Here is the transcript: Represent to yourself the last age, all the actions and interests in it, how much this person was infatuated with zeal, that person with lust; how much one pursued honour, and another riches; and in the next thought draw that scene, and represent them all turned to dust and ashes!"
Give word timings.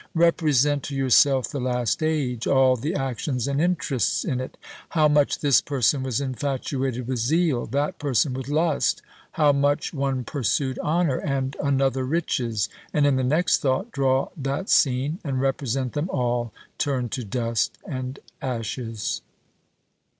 Represent 0.15 0.81
to 0.85 0.95
yourself 0.95 1.47
the 1.51 1.59
last 1.59 2.01
age, 2.01 2.47
all 2.47 2.75
the 2.75 2.95
actions 2.95 3.47
and 3.47 3.61
interests 3.61 4.25
in 4.25 4.39
it, 4.41 4.57
how 4.89 5.07
much 5.07 5.41
this 5.41 5.61
person 5.61 6.01
was 6.01 6.19
infatuated 6.19 7.05
with 7.07 7.19
zeal, 7.19 7.67
that 7.67 7.99
person 7.99 8.33
with 8.33 8.47
lust; 8.47 9.03
how 9.33 9.51
much 9.51 9.93
one 9.93 10.23
pursued 10.23 10.79
honour, 10.79 11.17
and 11.19 11.55
another 11.61 12.03
riches; 12.03 12.67
and 12.91 13.05
in 13.05 13.15
the 13.15 13.23
next 13.23 13.57
thought 13.59 13.91
draw 13.91 14.29
that 14.35 14.71
scene, 14.71 15.19
and 15.23 15.39
represent 15.39 15.93
them 15.93 16.09
all 16.09 16.51
turned 16.79 17.11
to 17.11 17.23
dust 17.23 17.77
and 17.85 18.17
ashes!" 18.41 19.21